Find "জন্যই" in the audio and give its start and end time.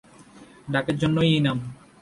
0.97-1.29